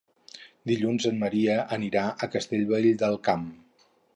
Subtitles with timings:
[0.71, 3.49] Dilluns en Maria anirà a Castellvell del Camp.